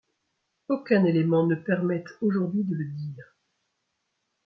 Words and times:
Aucun 0.67 1.05
élément 1.05 1.45
ne 1.45 1.53
permet 1.53 2.03
aujourd'hui 2.21 2.63
de 2.63 2.73
le 2.73 2.85
dire. 2.85 3.35